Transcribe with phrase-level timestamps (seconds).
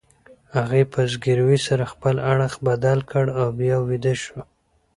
[0.57, 4.43] هغې په زګیروي سره خپل اړخ بدل کړ او بیا ویده شوه.